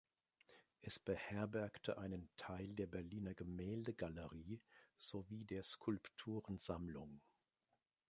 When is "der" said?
2.73-2.87, 5.45-5.61